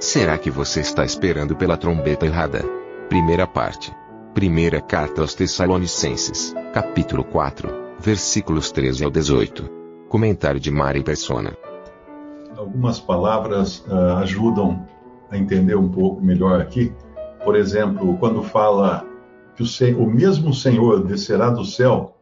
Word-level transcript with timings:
Será 0.00 0.38
que 0.38 0.48
você 0.48 0.78
está 0.80 1.04
esperando 1.04 1.56
pela 1.56 1.76
trombeta 1.76 2.24
errada? 2.24 2.62
Primeira 3.08 3.48
parte. 3.48 3.92
Primeira 4.32 4.80
carta 4.80 5.22
aos 5.22 5.34
Tessalonicenses, 5.34 6.54
capítulo 6.72 7.24
4, 7.24 7.68
versículos 7.98 8.70
13 8.70 9.04
ao 9.04 9.10
18. 9.10 9.68
Comentário 10.08 10.60
de 10.60 10.70
Mari 10.70 11.02
Persona. 11.02 11.52
Algumas 12.56 13.00
palavras 13.00 13.84
uh, 13.88 14.18
ajudam 14.18 14.86
a 15.32 15.36
entender 15.36 15.76
um 15.76 15.88
pouco 15.88 16.22
melhor 16.22 16.60
aqui. 16.60 16.92
Por 17.44 17.56
exemplo, 17.56 18.16
quando 18.18 18.40
fala 18.44 19.04
que 19.56 19.64
o, 19.64 19.98
o 20.04 20.08
mesmo 20.08 20.54
Senhor 20.54 21.02
descerá 21.02 21.50
do 21.50 21.64
céu 21.64 22.16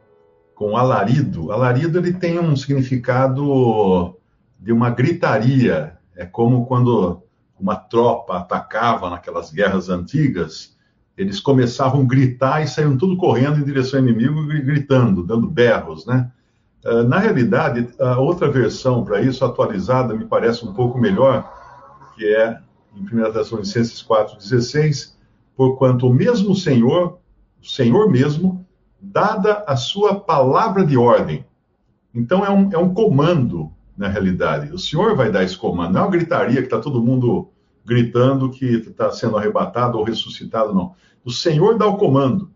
com 0.54 0.78
alarido. 0.78 1.52
Alarido 1.52 1.98
ele 1.98 2.14
tem 2.14 2.38
um 2.38 2.56
significado 2.56 4.16
de 4.58 4.72
uma 4.72 4.88
gritaria. 4.88 5.98
É 6.16 6.24
como 6.24 6.64
quando 6.64 7.25
uma 7.58 7.76
tropa 7.76 8.36
atacava 8.36 9.10
naquelas 9.10 9.50
guerras 9.50 9.88
antigas, 9.88 10.76
eles 11.16 11.40
começavam 11.40 12.02
a 12.02 12.04
gritar 12.04 12.62
e 12.62 12.68
saíam 12.68 12.96
tudo 12.96 13.16
correndo 13.16 13.58
em 13.58 13.64
direção 13.64 13.98
ao 13.98 14.06
inimigo, 14.06 14.46
gritando, 14.46 15.22
dando 15.22 15.48
berros, 15.48 16.04
né? 16.04 16.30
Ah, 16.84 17.02
na 17.02 17.18
realidade, 17.18 17.88
a 17.98 18.18
outra 18.18 18.48
versão 18.48 19.04
para 19.04 19.20
isso, 19.20 19.44
atualizada, 19.44 20.14
me 20.14 20.24
parece 20.24 20.64
um 20.64 20.72
pouco 20.72 20.98
melhor, 20.98 21.50
que 22.14 22.24
é 22.24 22.58
em 22.94 23.02
1 23.02 23.32
Tessalonicenses 23.32 24.02
4,16, 24.02 25.14
porquanto 25.56 26.06
o 26.06 26.14
mesmo 26.14 26.54
Senhor, 26.54 27.18
o 27.60 27.66
Senhor 27.66 28.10
mesmo, 28.10 28.64
dada 29.00 29.64
a 29.66 29.76
sua 29.76 30.20
palavra 30.20 30.84
de 30.84 30.96
ordem. 30.96 31.44
Então 32.14 32.44
é 32.44 32.50
um, 32.50 32.72
é 32.72 32.78
um 32.78 32.94
comando, 32.94 33.70
na 33.96 34.08
realidade. 34.08 34.72
O 34.72 34.78
Senhor 34.78 35.16
vai 35.16 35.30
dar 35.30 35.42
esse 35.42 35.56
comando, 35.56 35.94
não 35.94 36.00
é 36.00 36.04
uma 36.04 36.10
gritaria 36.10 36.58
que 36.58 36.66
está 36.66 36.78
todo 36.78 37.02
mundo 37.02 37.48
gritando 37.84 38.50
que 38.50 38.66
está 38.66 39.12
sendo 39.12 39.38
arrebatado 39.38 39.96
ou 39.96 40.04
ressuscitado, 40.04 40.74
não. 40.74 40.94
O 41.24 41.30
Senhor 41.30 41.78
dá 41.78 41.86
o 41.86 41.96
comando. 41.96 42.50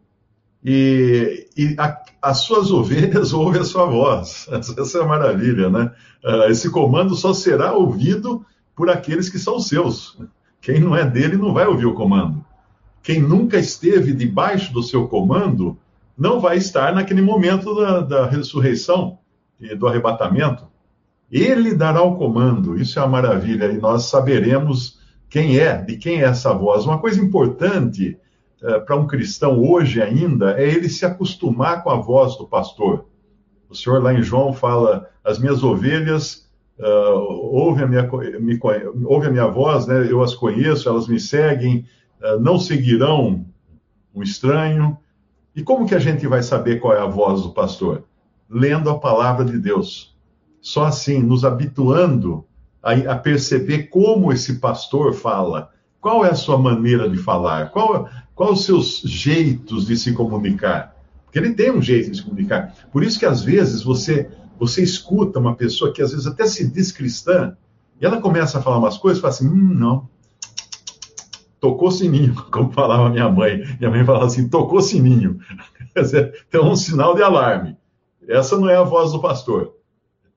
E, 0.62 1.48
e 1.56 1.74
a, 1.78 1.98
as 2.20 2.38
suas 2.38 2.70
ovelhas 2.70 3.32
ouvem 3.34 3.60
a 3.60 3.64
sua 3.64 3.86
voz. 3.86 4.48
Essa 4.50 4.98
é 4.98 5.02
a 5.02 5.06
maravilha, 5.06 5.70
né? 5.70 5.92
Uh, 6.22 6.50
esse 6.50 6.68
comando 6.70 7.14
só 7.14 7.32
será 7.32 7.72
ouvido 7.72 8.44
por 8.74 8.90
aqueles 8.90 9.28
que 9.28 9.38
são 9.38 9.58
seus. 9.60 10.18
Quem 10.60 10.80
não 10.80 10.94
é 10.94 11.04
dele 11.04 11.36
não 11.36 11.54
vai 11.54 11.66
ouvir 11.66 11.86
o 11.86 11.94
comando. 11.94 12.44
Quem 13.02 13.22
nunca 13.22 13.58
esteve 13.58 14.12
debaixo 14.12 14.72
do 14.72 14.82
seu 14.82 15.08
comando 15.08 15.78
não 16.18 16.38
vai 16.38 16.58
estar 16.58 16.92
naquele 16.92 17.22
momento 17.22 17.74
da, 17.74 18.00
da 18.00 18.26
ressurreição 18.26 19.18
e 19.58 19.74
do 19.74 19.86
arrebatamento. 19.86 20.69
Ele 21.30 21.74
dará 21.74 22.02
o 22.02 22.16
comando, 22.16 22.76
isso 22.78 22.98
é 22.98 23.02
a 23.02 23.06
maravilha, 23.06 23.66
e 23.66 23.78
nós 23.78 24.04
saberemos 24.06 24.98
quem 25.28 25.58
é, 25.58 25.80
de 25.80 25.96
quem 25.96 26.22
é 26.22 26.24
essa 26.24 26.52
voz. 26.52 26.84
Uma 26.84 26.98
coisa 26.98 27.20
importante 27.22 28.18
uh, 28.62 28.84
para 28.84 28.96
um 28.96 29.06
cristão 29.06 29.62
hoje 29.62 30.02
ainda 30.02 30.60
é 30.60 30.68
ele 30.68 30.88
se 30.88 31.06
acostumar 31.06 31.84
com 31.84 31.90
a 31.90 31.96
voz 31.96 32.36
do 32.36 32.46
pastor. 32.46 33.06
O 33.68 33.74
Senhor 33.74 34.02
lá 34.02 34.12
em 34.12 34.22
João 34.22 34.52
fala: 34.52 35.08
as 35.24 35.38
minhas 35.38 35.62
ovelhas 35.62 36.50
uh, 36.80 37.20
ouvem, 37.52 37.84
a 37.84 37.86
minha, 37.86 38.10
me, 38.40 38.58
ouvem 39.04 39.28
a 39.28 39.32
minha 39.32 39.46
voz, 39.46 39.86
né? 39.86 40.10
eu 40.10 40.20
as 40.20 40.34
conheço, 40.34 40.88
elas 40.88 41.06
me 41.06 41.20
seguem, 41.20 41.86
uh, 42.20 42.40
não 42.40 42.58
seguirão 42.58 43.46
um 44.12 44.22
estranho. 44.22 44.98
E 45.54 45.62
como 45.62 45.86
que 45.86 45.94
a 45.94 46.00
gente 46.00 46.26
vai 46.26 46.42
saber 46.42 46.80
qual 46.80 46.94
é 46.94 47.00
a 47.00 47.06
voz 47.06 47.42
do 47.42 47.50
pastor? 47.50 48.02
Lendo 48.48 48.90
a 48.90 48.98
palavra 48.98 49.44
de 49.44 49.58
Deus. 49.58 50.09
Só 50.60 50.84
assim, 50.84 51.20
nos 51.20 51.44
habituando 51.44 52.44
a, 52.82 52.92
a, 52.92 53.16
perceber 53.16 53.84
como 53.84 54.32
esse 54.32 54.58
pastor 54.58 55.14
fala, 55.14 55.70
qual 56.00 56.24
é 56.24 56.30
a 56.30 56.34
sua 56.34 56.58
maneira 56.58 57.08
de 57.08 57.16
falar, 57.16 57.70
qual, 57.70 58.08
qual 58.34 58.52
os 58.52 58.64
seus 58.64 59.00
jeitos 59.00 59.86
de 59.86 59.96
se 59.96 60.12
comunicar. 60.12 60.96
Porque 61.24 61.38
ele 61.38 61.54
tem 61.54 61.70
um 61.70 61.80
jeito 61.80 62.10
de 62.10 62.16
se 62.18 62.22
comunicar. 62.22 62.74
Por 62.92 63.02
isso 63.02 63.18
que 63.18 63.26
às 63.26 63.42
vezes 63.42 63.82
você 63.82 64.28
você 64.60 64.82
escuta 64.82 65.38
uma 65.38 65.56
pessoa 65.56 65.90
que 65.90 66.02
às 66.02 66.10
vezes 66.10 66.26
até 66.26 66.46
se 66.46 66.70
diz 66.70 66.92
cristã, 66.92 67.56
e 67.98 68.04
ela 68.04 68.20
começa 68.20 68.58
a 68.58 68.62
falar 68.62 68.76
umas 68.76 68.98
coisas 68.98 69.18
e 69.18 69.22
fala 69.22 69.32
assim, 69.32 69.48
hum, 69.48 69.74
não, 69.74 70.06
tocou 71.58 71.90
sininho, 71.90 72.34
como 72.52 72.70
falava 72.70 73.08
minha 73.08 73.28
mãe. 73.30 73.64
Minha 73.78 73.90
mãe 73.90 74.04
falava 74.04 74.26
assim, 74.26 74.48
tocou 74.48 74.82
sininho. 74.82 75.40
Quer 75.94 76.02
dizer, 76.02 76.46
tem 76.50 76.60
um 76.60 76.76
sinal 76.76 77.14
de 77.14 77.22
alarme. 77.22 77.76
Essa 78.28 78.58
não 78.58 78.68
é 78.68 78.76
a 78.76 78.82
voz 78.82 79.12
do 79.12 79.20
pastor. 79.20 79.74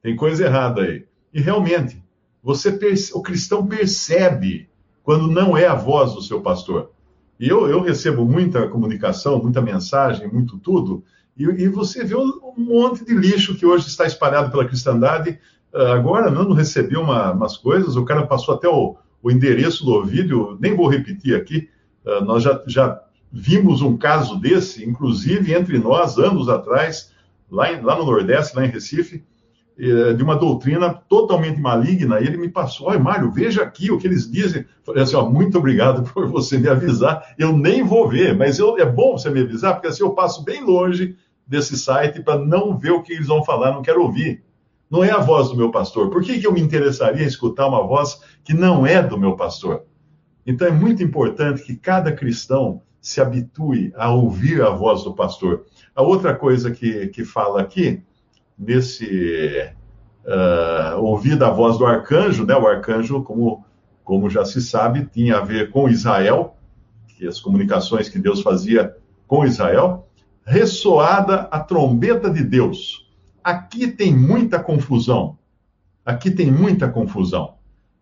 Tem 0.03 0.15
coisa 0.15 0.45
errada 0.45 0.81
aí. 0.81 1.05
E 1.33 1.41
realmente, 1.41 2.03
você 2.43 2.77
o 3.13 3.21
cristão 3.21 3.65
percebe 3.65 4.69
quando 5.01 5.27
não 5.27 5.57
é 5.57 5.65
a 5.65 5.73
voz 5.73 6.13
do 6.13 6.21
seu 6.21 6.41
pastor. 6.41 6.91
E 7.39 7.47
eu, 7.47 7.67
eu 7.67 7.81
recebo 7.81 8.25
muita 8.25 8.67
comunicação, 8.67 9.41
muita 9.41 9.61
mensagem, 9.61 10.27
muito 10.27 10.59
tudo, 10.59 11.03
e, 11.37 11.43
e, 11.43 11.67
você 11.67 12.03
vê 12.03 12.15
um 12.15 12.53
monte 12.55 13.03
de 13.03 13.13
lixo 13.13 13.55
que 13.55 13.65
hoje 13.65 13.87
está 13.87 14.05
espalhado 14.05 14.51
pela 14.51 14.65
cristandade. 14.65 15.39
Uh, 15.73 15.87
agora, 15.87 16.29
não 16.29 16.53
recebi 16.53 16.95
uma, 16.95 17.31
umas 17.31 17.57
coisas, 17.57 17.95
o 17.95 18.05
cara 18.05 18.27
passou 18.27 18.53
até 18.53 18.67
o, 18.67 18.95
o 19.21 19.31
endereço 19.31 19.83
do 19.83 20.05
vídeo, 20.05 20.55
nem 20.61 20.75
vou 20.75 20.87
repetir 20.87 21.35
aqui, 21.35 21.69
uh, 22.05 22.23
nós 22.23 22.43
já, 22.43 22.61
já 22.67 23.01
vimos 23.31 23.81
um 23.81 23.97
caso 23.97 24.39
desse, 24.39 24.87
inclusive 24.87 25.53
entre 25.53 25.79
nós, 25.79 26.19
anos 26.19 26.47
atrás, 26.49 27.11
lá, 27.49 27.73
em, 27.73 27.81
lá 27.81 27.97
no 27.97 28.05
Nordeste, 28.05 28.55
lá 28.55 28.63
em 28.63 28.69
Recife, 28.69 29.23
de 29.77 30.23
uma 30.23 30.35
doutrina 30.35 30.93
totalmente 30.93 31.59
maligna, 31.59 32.19
e 32.19 32.27
ele 32.27 32.37
me 32.37 32.49
passou, 32.49 32.87
olha, 32.87 32.99
Mário, 32.99 33.31
veja 33.31 33.63
aqui 33.63 33.91
o 33.91 33.97
que 33.97 34.05
eles 34.05 34.29
dizem. 34.29 34.65
Falei 34.83 35.03
assim, 35.03 35.15
ó, 35.15 35.27
muito 35.27 35.57
obrigado 35.57 36.03
por 36.13 36.27
você 36.27 36.57
me 36.57 36.67
avisar, 36.67 37.33
eu 37.37 37.57
nem 37.57 37.83
vou 37.83 38.07
ver, 38.07 38.35
mas 38.35 38.59
eu, 38.59 38.77
é 38.77 38.85
bom 38.85 39.17
você 39.17 39.29
me 39.29 39.41
avisar, 39.41 39.73
porque 39.73 39.87
assim 39.87 40.03
eu 40.03 40.11
passo 40.11 40.43
bem 40.43 40.63
longe 40.63 41.15
desse 41.45 41.77
site 41.77 42.21
para 42.21 42.39
não 42.39 42.77
ver 42.77 42.91
o 42.91 43.01
que 43.01 43.13
eles 43.13 43.27
vão 43.27 43.43
falar, 43.43 43.73
não 43.73 43.81
quero 43.81 44.01
ouvir. 44.01 44.43
Não 44.89 45.03
é 45.03 45.09
a 45.09 45.17
voz 45.17 45.49
do 45.49 45.57
meu 45.57 45.71
pastor. 45.71 46.11
Por 46.11 46.21
que, 46.21 46.39
que 46.39 46.45
eu 46.45 46.53
me 46.53 46.61
interessaria 46.61 47.23
em 47.23 47.27
escutar 47.27 47.67
uma 47.67 47.81
voz 47.81 48.21
que 48.43 48.53
não 48.53 48.85
é 48.85 49.01
do 49.01 49.17
meu 49.17 49.35
pastor? 49.35 49.83
Então 50.45 50.67
é 50.67 50.71
muito 50.71 51.01
importante 51.01 51.63
que 51.63 51.75
cada 51.75 52.11
cristão 52.11 52.81
se 53.01 53.19
habitue 53.19 53.91
a 53.95 54.13
ouvir 54.13 54.61
a 54.61 54.69
voz 54.69 55.03
do 55.03 55.13
pastor. 55.13 55.65
A 55.95 56.03
outra 56.03 56.35
coisa 56.35 56.69
que, 56.69 57.07
que 57.07 57.25
fala 57.25 57.61
aqui 57.61 58.03
nesse 58.65 59.69
uh, 60.25 60.99
ouvir 60.99 61.41
a 61.43 61.49
voz 61.49 61.77
do 61.77 61.85
arcanjo, 61.85 62.45
né? 62.45 62.55
O 62.55 62.67
arcanjo, 62.67 63.21
como, 63.23 63.65
como 64.03 64.29
já 64.29 64.45
se 64.45 64.61
sabe, 64.61 65.05
tinha 65.11 65.37
a 65.37 65.41
ver 65.41 65.69
com 65.71 65.89
Israel, 65.89 66.55
que 67.07 67.27
as 67.27 67.39
comunicações 67.39 68.09
que 68.09 68.19
Deus 68.19 68.41
fazia 68.41 68.95
com 69.27 69.45
Israel, 69.45 70.07
ressoada 70.45 71.47
a 71.51 71.59
trombeta 71.59 72.29
de 72.29 72.43
Deus. 72.43 73.09
Aqui 73.43 73.87
tem 73.87 74.15
muita 74.15 74.59
confusão. 74.59 75.37
Aqui 76.05 76.31
tem 76.31 76.51
muita 76.51 76.89
confusão. 76.89 77.55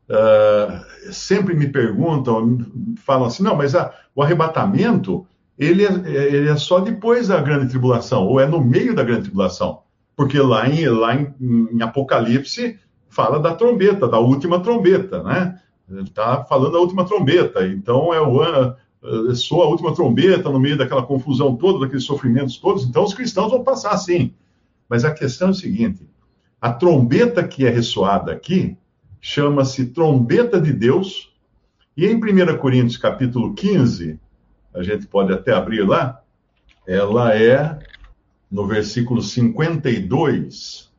Uh, 0.10 1.14
sempre 1.14 1.54
me 1.56 1.68
perguntam, 1.68 2.58
falam 2.98 3.28
assim, 3.28 3.44
não, 3.44 3.56
mas 3.56 3.76
a, 3.76 3.94
o 4.14 4.22
arrebatamento 4.22 5.26
ele 5.58 5.86
é, 5.86 5.92
ele 6.34 6.50
é 6.50 6.56
só 6.56 6.80
depois 6.80 7.28
da 7.28 7.40
grande 7.40 7.70
tribulação, 7.70 8.26
ou 8.26 8.40
é 8.40 8.48
no 8.48 8.60
meio 8.64 8.96
da 8.96 9.04
grande 9.04 9.24
tribulação. 9.24 9.84
Porque 10.22 10.40
lá 10.40 10.70
em, 10.70 10.88
lá 10.88 11.16
em, 11.16 11.34
em 11.72 11.82
Apocalipse 11.82 12.78
fala 13.10 13.40
da 13.40 13.56
trombeta, 13.56 14.08
da 14.08 14.20
última 14.20 14.60
trombeta, 14.60 15.24
né? 15.24 15.60
Está 16.04 16.44
falando 16.44 16.74
da 16.74 16.78
última 16.78 17.06
trombeta. 17.06 17.66
Então 17.66 18.14
é 18.14 18.22
o 18.22 18.44
é, 18.44 19.34
soa 19.34 19.66
a 19.66 19.68
última 19.70 19.96
trombeta 19.96 20.48
no 20.52 20.60
meio 20.60 20.78
daquela 20.78 21.02
confusão 21.02 21.56
toda, 21.56 21.80
daqueles 21.80 22.04
sofrimentos 22.04 22.58
todos. 22.58 22.86
Então 22.86 23.04
os 23.04 23.16
cristãos 23.16 23.50
vão 23.50 23.64
passar 23.64 23.98
sim. 23.98 24.32
Mas 24.88 25.04
a 25.04 25.12
questão 25.12 25.48
é 25.48 25.52
o 25.52 25.56
seguinte: 25.56 26.08
a 26.62 26.72
trombeta 26.72 27.44
que 27.44 27.66
é 27.66 27.72
ressoada 27.72 28.32
aqui 28.32 28.78
chama-se 29.20 29.88
trombeta 29.88 30.62
de 30.62 30.72
Deus. 30.72 31.34
E 31.98 32.06
em 32.06 32.16
1 32.16 32.58
Coríntios 32.60 32.98
capítulo 32.98 33.56
15, 33.56 34.20
a 34.72 34.84
gente 34.84 35.08
pode 35.08 35.34
até 35.34 35.52
abrir 35.52 35.82
lá, 35.82 36.22
ela 36.86 37.36
é 37.36 37.80
no 38.52 38.68
versículo 38.68 39.22
52, 39.22 40.92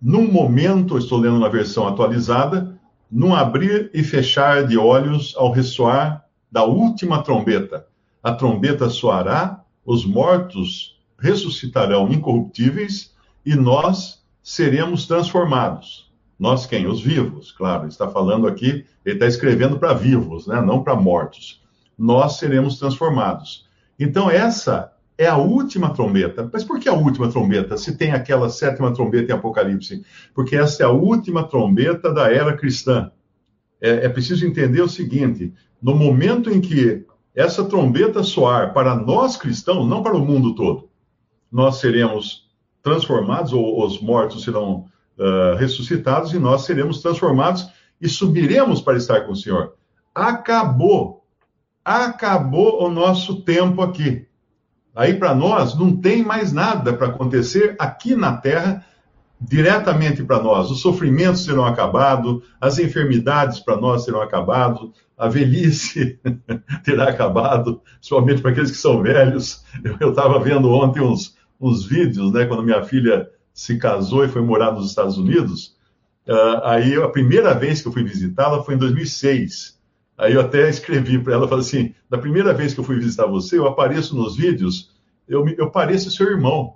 num 0.00 0.30
momento, 0.30 0.96
estou 0.96 1.18
lendo 1.18 1.38
na 1.38 1.48
versão 1.48 1.88
atualizada, 1.88 2.78
num 3.10 3.34
abrir 3.34 3.90
e 3.92 4.04
fechar 4.04 4.66
de 4.66 4.76
olhos 4.76 5.34
ao 5.36 5.50
ressoar 5.50 6.24
da 6.52 6.64
última 6.64 7.22
trombeta. 7.22 7.86
A 8.22 8.32
trombeta 8.32 8.88
soará, 8.88 9.64
os 9.84 10.04
mortos 10.04 11.00
ressuscitarão 11.18 12.12
incorruptíveis 12.12 13.14
e 13.44 13.54
nós 13.54 14.22
seremos 14.42 15.06
transformados. 15.06 16.12
Nós 16.38 16.64
quem? 16.66 16.86
Os 16.86 17.00
vivos, 17.00 17.50
claro. 17.50 17.88
Está 17.88 18.08
falando 18.08 18.46
aqui, 18.46 18.84
ele 19.04 19.16
está 19.16 19.26
escrevendo 19.26 19.78
para 19.78 19.94
vivos, 19.94 20.46
né? 20.46 20.60
não 20.60 20.84
para 20.84 20.94
mortos. 20.94 21.60
Nós 21.98 22.34
seremos 22.38 22.78
transformados. 22.78 23.66
Então, 23.98 24.30
essa 24.30 24.92
é 25.18 25.26
a 25.26 25.36
última 25.36 25.92
trombeta. 25.92 26.48
Mas 26.50 26.62
por 26.62 26.78
que 26.78 26.88
a 26.88 26.94
última 26.94 27.28
trombeta? 27.28 27.76
Se 27.76 27.96
tem 27.96 28.12
aquela 28.12 28.48
sétima 28.48 28.94
trombeta 28.94 29.32
em 29.32 29.34
Apocalipse? 29.34 30.04
Porque 30.32 30.56
essa 30.56 30.84
é 30.84 30.86
a 30.86 30.90
última 30.90 31.42
trombeta 31.42 32.14
da 32.14 32.32
era 32.32 32.56
cristã. 32.56 33.10
É, 33.80 34.06
é 34.06 34.08
preciso 34.08 34.46
entender 34.46 34.80
o 34.80 34.88
seguinte: 34.88 35.52
no 35.82 35.94
momento 35.94 36.50
em 36.50 36.60
que 36.60 37.04
essa 37.34 37.64
trombeta 37.64 38.22
soar 38.22 38.72
para 38.72 38.94
nós 38.94 39.36
cristãos, 39.36 39.88
não 39.88 40.02
para 40.04 40.16
o 40.16 40.24
mundo 40.24 40.54
todo, 40.54 40.88
nós 41.50 41.76
seremos 41.76 42.48
transformados, 42.80 43.52
ou 43.52 43.84
os 43.84 44.00
mortos 44.00 44.44
serão 44.44 44.86
uh, 45.18 45.56
ressuscitados, 45.56 46.32
e 46.32 46.38
nós 46.38 46.62
seremos 46.62 47.02
transformados 47.02 47.68
e 48.00 48.08
subiremos 48.08 48.80
para 48.80 48.96
estar 48.96 49.22
com 49.22 49.32
o 49.32 49.36
Senhor. 49.36 49.74
Acabou. 50.14 51.24
Acabou 51.84 52.84
o 52.84 52.90
nosso 52.90 53.42
tempo 53.42 53.82
aqui. 53.82 54.27
Aí 54.98 55.14
para 55.14 55.32
nós 55.32 55.78
não 55.78 55.96
tem 55.96 56.24
mais 56.24 56.52
nada 56.52 56.92
para 56.92 57.06
acontecer 57.06 57.76
aqui 57.78 58.16
na 58.16 58.36
Terra 58.36 58.84
diretamente 59.40 60.24
para 60.24 60.42
nós. 60.42 60.72
Os 60.72 60.80
sofrimentos 60.80 61.44
serão 61.44 61.64
acabados, 61.64 62.42
as 62.60 62.80
enfermidades 62.80 63.60
para 63.60 63.76
nós 63.76 64.04
serão 64.04 64.20
acabadas, 64.20 64.88
a 65.16 65.28
velhice 65.28 66.18
terá 66.82 67.10
acabado, 67.10 67.80
somente 68.00 68.42
para 68.42 68.50
aqueles 68.50 68.72
que 68.72 68.76
são 68.76 69.00
velhos. 69.00 69.64
Eu 70.00 70.10
estava 70.10 70.40
vendo 70.40 70.68
ontem 70.68 71.00
uns, 71.00 71.36
uns 71.60 71.86
vídeos, 71.86 72.32
né, 72.32 72.46
quando 72.46 72.64
minha 72.64 72.82
filha 72.82 73.30
se 73.54 73.78
casou 73.78 74.24
e 74.24 74.28
foi 74.28 74.42
morar 74.42 74.72
nos 74.72 74.88
Estados 74.88 75.16
Unidos. 75.16 75.76
Uh, 76.26 76.64
aí 76.64 76.96
a 76.96 77.08
primeira 77.08 77.54
vez 77.54 77.80
que 77.80 77.86
eu 77.86 77.92
fui 77.92 78.02
visitá-la 78.02 78.64
foi 78.64 78.74
em 78.74 78.78
2006. 78.78 79.77
Aí 80.18 80.34
eu 80.34 80.40
até 80.40 80.68
escrevi 80.68 81.16
para 81.18 81.34
ela, 81.34 81.46
falei 81.46 81.64
assim, 81.64 81.94
da 82.10 82.18
primeira 82.18 82.52
vez 82.52 82.74
que 82.74 82.80
eu 82.80 82.84
fui 82.84 82.96
visitar 82.96 83.26
você, 83.26 83.56
eu 83.56 83.68
apareço 83.68 84.16
nos 84.16 84.36
vídeos, 84.36 84.90
eu, 85.28 85.46
eu 85.50 85.70
pareço 85.70 86.10
seu 86.10 86.26
irmão. 86.28 86.74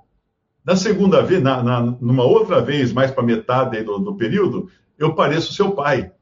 Na 0.65 0.77
segunda 0.77 1.21
vez, 1.23 1.43
na, 1.43 1.61
na, 1.61 1.81
numa 1.81 2.23
outra 2.23 2.61
vez, 2.61 2.93
mais 2.93 3.11
para 3.11 3.25
metade 3.25 3.83
do, 3.83 3.99
do, 3.99 4.15
período, 4.15 4.71
eu 4.97 5.15
pareço 5.15 5.53
seu 5.53 5.73
pai. 5.73 6.13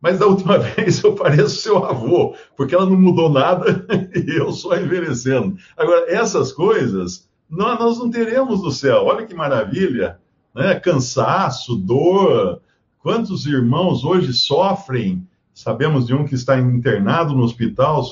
Mas 0.00 0.20
da 0.20 0.26
última 0.26 0.56
vez 0.62 1.02
eu 1.02 1.16
pareço 1.16 1.56
seu 1.56 1.84
avô, 1.84 2.36
porque 2.56 2.72
ela 2.72 2.86
não 2.86 2.96
mudou 2.96 3.28
nada 3.28 3.84
e 4.14 4.36
eu 4.36 4.52
só 4.52 4.76
envelhecendo. 4.76 5.56
Agora, 5.76 6.06
essas 6.08 6.52
coisas 6.52 7.28
nós, 7.50 7.80
nós 7.80 7.98
não 7.98 8.08
teremos 8.08 8.62
no 8.62 8.70
céu. 8.70 9.06
Olha 9.06 9.26
que 9.26 9.34
maravilha! 9.34 10.20
Né? 10.54 10.78
Cansaço, 10.78 11.74
dor. 11.74 12.60
Quantos 13.00 13.44
irmãos 13.44 14.04
hoje 14.04 14.32
sofrem 14.32 15.26
Sabemos 15.60 16.06
de 16.06 16.14
um 16.14 16.24
que 16.24 16.34
está 16.34 16.58
internado 16.58 17.34
no 17.34 17.42
hospital, 17.42 18.02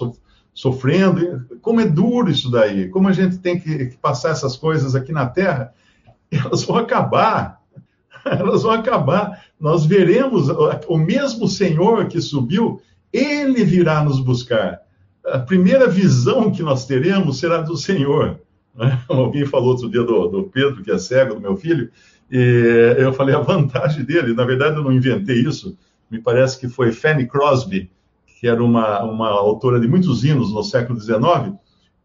sofrendo. 0.52 1.46
Como 1.62 1.80
é 1.80 1.86
duro 1.86 2.30
isso 2.30 2.50
daí. 2.50 2.90
Como 2.90 3.08
a 3.08 3.12
gente 3.12 3.38
tem 3.38 3.58
que 3.58 3.96
passar 4.02 4.32
essas 4.32 4.54
coisas 4.54 4.94
aqui 4.94 5.12
na 5.12 5.24
Terra. 5.24 5.72
Elas 6.30 6.62
vão 6.64 6.76
acabar. 6.76 7.62
Elas 8.22 8.64
vão 8.64 8.72
acabar. 8.72 9.42
Nós 9.58 9.86
veremos 9.86 10.50
o 10.86 10.98
mesmo 10.98 11.48
Senhor 11.48 12.06
que 12.06 12.20
subiu, 12.20 12.82
ele 13.10 13.64
virá 13.64 14.04
nos 14.04 14.20
buscar. 14.20 14.82
A 15.24 15.38
primeira 15.38 15.88
visão 15.88 16.50
que 16.50 16.62
nós 16.62 16.84
teremos 16.84 17.38
será 17.38 17.62
do 17.62 17.78
Senhor. 17.78 18.40
Alguém 19.08 19.46
falou 19.46 19.70
outro 19.70 19.90
dia 19.90 20.02
do, 20.02 20.28
do 20.28 20.42
Pedro, 20.44 20.82
que 20.82 20.90
é 20.90 20.98
cego, 20.98 21.36
do 21.36 21.40
meu 21.40 21.56
filho, 21.56 21.90
e 22.30 22.94
eu 22.98 23.10
falei 23.14 23.34
a 23.34 23.40
vantagem 23.40 24.04
dele. 24.04 24.34
Na 24.34 24.44
verdade, 24.44 24.76
eu 24.76 24.84
não 24.84 24.92
inventei 24.92 25.40
isso 25.40 25.78
me 26.10 26.20
parece 26.20 26.58
que 26.58 26.68
foi 26.68 26.92
Fanny 26.92 27.26
Crosby, 27.26 27.90
que 28.26 28.46
era 28.46 28.62
uma, 28.62 29.02
uma 29.02 29.28
autora 29.28 29.80
de 29.80 29.88
muitos 29.88 30.24
hinos 30.24 30.52
no 30.52 30.62
século 30.62 31.00
XIX, 31.00 31.54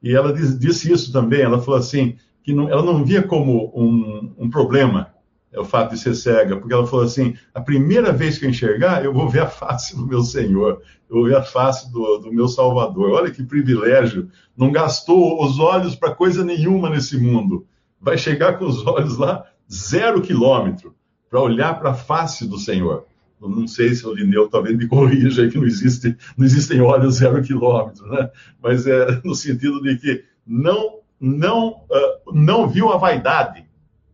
e 0.02 0.14
ela 0.14 0.34
diz, 0.34 0.58
disse 0.58 0.92
isso 0.92 1.12
também. 1.12 1.42
Ela 1.42 1.62
falou 1.62 1.80
assim 1.80 2.16
que 2.44 2.54
não, 2.54 2.70
ela 2.70 2.84
não 2.84 3.04
via 3.06 3.24
como 3.24 3.72
um, 3.74 4.34
um 4.38 4.50
problema 4.50 5.14
é 5.54 5.60
o 5.60 5.64
fato 5.64 5.92
de 5.92 6.00
ser 6.00 6.16
cega, 6.16 6.58
porque 6.58 6.74
ela 6.74 6.88
falou 6.88 7.06
assim: 7.06 7.36
a 7.54 7.62
primeira 7.62 8.12
vez 8.12 8.40
que 8.40 8.46
eu 8.46 8.50
enxergar, 8.50 9.06
eu 9.06 9.14
vou 9.14 9.30
ver 9.30 9.42
a 9.42 9.48
face 9.48 9.96
do 9.96 10.06
meu 10.06 10.24
Senhor, 10.24 10.82
eu 11.08 11.16
vou 11.16 11.26
ver 11.26 11.38
a 11.38 11.44
face 11.44 11.92
do, 11.92 12.18
do 12.18 12.34
meu 12.34 12.48
Salvador. 12.48 13.12
Olha 13.12 13.30
que 13.30 13.44
privilégio! 13.44 14.30
Não 14.58 14.72
gastou 14.72 15.44
os 15.44 15.60
olhos 15.60 15.96
para 15.96 16.16
coisa 16.16 16.44
nenhuma 16.44 16.90
nesse 16.90 17.18
mundo. 17.18 17.68
Vai 18.02 18.18
chegar 18.18 18.58
com 18.58 18.66
os 18.66 18.86
olhos 18.86 19.18
lá 19.18 19.46
zero 19.72 20.22
quilômetro 20.22 20.96
para 21.30 21.40
olhar 21.40 21.80
para 21.80 21.92
a 21.92 21.96
face 21.96 22.48
do 22.48 22.58
Senhor 22.58 23.06
não 23.50 23.68
sei 23.68 23.94
se 23.94 24.06
o 24.06 24.14
Lineu 24.14 24.48
talvez 24.48 24.78
me 24.78 24.88
corrija 24.88 25.48
que 25.48 25.58
não, 25.58 25.66
existe, 25.66 26.16
não 26.38 26.46
existem 26.46 26.82
olhos 26.82 27.16
zero 27.16 27.42
quilômetro, 27.42 28.08
né? 28.08 28.30
mas 28.62 28.86
é 28.88 29.22
no 29.24 29.36
sentido 29.36 29.82
de 29.82 29.98
que 29.98 30.24
não, 30.46 31.00
não, 31.20 31.70
uh, 31.70 32.34
não 32.34 32.68
viu 32.68 32.92
a 32.92 32.98
vaidade, 32.98 33.66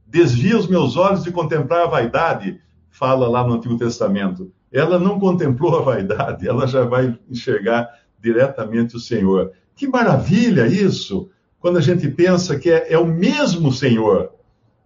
desvia 0.06 0.58
os 0.58 0.68
meus 0.68 0.98
olhos 0.98 1.24
de 1.24 1.32
contemplar 1.32 1.84
a 1.84 1.90
vaidade, 1.90 2.60
fala 2.90 3.28
lá 3.28 3.46
no 3.46 3.54
Antigo 3.54 3.78
Testamento. 3.78 4.52
Ela 4.72 5.00
não 5.00 5.20
contemplou 5.20 5.78
a 5.78 5.82
vaidade, 5.82 6.48
ela 6.48 6.68
já 6.68 6.84
vai 6.84 7.18
enxergar 7.30 7.90
diretamente 8.20 8.96
o 8.96 9.00
Senhor. 9.00 9.52
Que 9.76 9.88
maravilha 9.88 10.68
isso! 10.68 11.30
Quando 11.60 11.78
a 11.78 11.82
gente 11.82 12.08
pensa 12.08 12.58
que 12.58 12.70
é, 12.70 12.94
é 12.94 12.98
o 12.98 13.06
mesmo 13.06 13.72
Senhor, 13.72 14.32